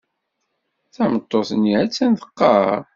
[0.95, 2.81] Tameṭṭut-nni attan teqqar.